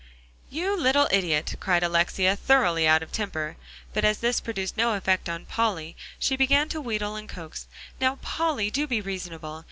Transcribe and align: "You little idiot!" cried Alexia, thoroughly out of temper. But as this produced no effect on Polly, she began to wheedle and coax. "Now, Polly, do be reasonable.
"You 0.49 0.75
little 0.75 1.07
idiot!" 1.11 1.53
cried 1.59 1.83
Alexia, 1.83 2.35
thoroughly 2.35 2.87
out 2.87 3.03
of 3.03 3.11
temper. 3.11 3.55
But 3.93 4.03
as 4.03 4.17
this 4.17 4.41
produced 4.41 4.75
no 4.75 4.93
effect 4.95 5.29
on 5.29 5.45
Polly, 5.45 5.95
she 6.17 6.35
began 6.35 6.69
to 6.69 6.81
wheedle 6.81 7.15
and 7.15 7.29
coax. 7.29 7.67
"Now, 7.99 8.15
Polly, 8.15 8.71
do 8.71 8.87
be 8.87 8.99
reasonable. 8.99 9.59